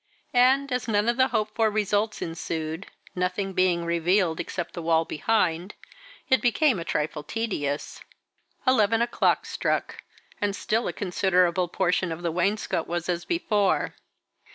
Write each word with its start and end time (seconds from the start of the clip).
And, 0.33 0.71
as 0.71 0.87
none 0.87 1.07
of 1.07 1.17
the 1.17 1.27
hoped 1.27 1.53
for 1.53 1.69
results 1.69 2.23
ensued 2.23 2.87
nothing 3.15 3.53
being 3.53 3.85
revealed 3.85 4.39
except 4.39 4.73
the 4.73 4.81
wall 4.81 5.05
behind 5.05 5.75
it 6.27 6.41
became 6.41 6.79
a 6.79 6.83
trifle 6.83 7.21
tedious. 7.21 8.03
Eleven 8.65 9.03
o'clock 9.03 9.45
struck, 9.45 10.01
and 10.41 10.55
still 10.55 10.87
a 10.87 10.91
considerable 10.93 11.67
portion 11.67 12.11
of 12.11 12.23
the 12.23 12.31
wainscot 12.31 12.87
was 12.87 13.07
as 13.09 13.25
before. 13.25 13.93